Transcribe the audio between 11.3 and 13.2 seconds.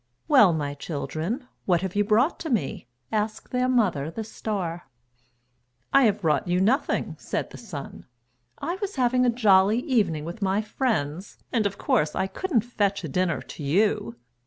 and, of course, I couldn't fetch a